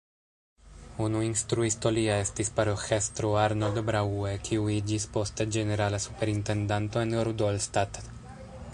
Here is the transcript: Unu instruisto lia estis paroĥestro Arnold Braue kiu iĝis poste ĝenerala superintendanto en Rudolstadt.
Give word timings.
Unu 1.07 1.19
instruisto 1.25 1.91
lia 1.97 2.15
estis 2.21 2.49
paroĥestro 2.61 3.29
Arnold 3.43 3.79
Braue 3.91 4.33
kiu 4.49 4.67
iĝis 4.79 5.07
poste 5.19 5.47
ĝenerala 5.57 6.01
superintendanto 6.09 7.05
en 7.07 7.19
Rudolstadt. 7.31 8.07